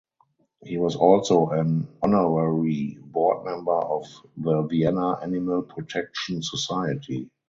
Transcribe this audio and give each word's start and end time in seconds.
He 0.63 0.79
was 0.79 0.95
also 0.95 1.49
an 1.49 1.87
honorary 2.01 2.97
board 3.03 3.45
member 3.45 3.73
of 3.77 4.05
the 4.35 4.63
Vienna 4.63 5.19
Animal 5.21 5.61
Protection 5.61 6.41
Society. 6.41 7.29